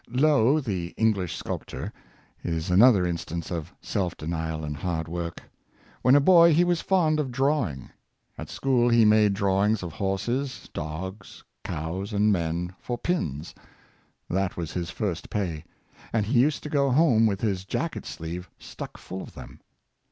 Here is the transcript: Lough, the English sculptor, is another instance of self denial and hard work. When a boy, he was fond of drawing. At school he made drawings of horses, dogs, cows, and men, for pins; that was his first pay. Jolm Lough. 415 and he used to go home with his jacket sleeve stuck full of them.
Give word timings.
Lough, 0.09 0.59
the 0.59 0.95
English 0.97 1.35
sculptor, 1.37 1.93
is 2.43 2.71
another 2.71 3.05
instance 3.05 3.51
of 3.51 3.71
self 3.81 4.17
denial 4.17 4.63
and 4.65 4.75
hard 4.77 5.07
work. 5.07 5.43
When 6.01 6.15
a 6.15 6.19
boy, 6.19 6.55
he 6.55 6.63
was 6.63 6.81
fond 6.81 7.19
of 7.19 7.31
drawing. 7.31 7.91
At 8.35 8.49
school 8.49 8.89
he 8.89 9.05
made 9.05 9.35
drawings 9.35 9.83
of 9.83 9.93
horses, 9.93 10.67
dogs, 10.73 11.43
cows, 11.63 12.13
and 12.13 12.31
men, 12.31 12.73
for 12.79 12.97
pins; 12.97 13.53
that 14.27 14.57
was 14.57 14.71
his 14.73 14.89
first 14.89 15.29
pay. 15.29 15.39
Jolm 15.39 15.53
Lough. 15.55 16.09
415 16.13 16.17
and 16.17 16.25
he 16.25 16.39
used 16.41 16.63
to 16.63 16.69
go 16.69 16.89
home 16.89 17.27
with 17.27 17.41
his 17.41 17.63
jacket 17.63 18.07
sleeve 18.07 18.49
stuck 18.57 18.97
full 18.97 19.21
of 19.21 19.35
them. 19.35 19.59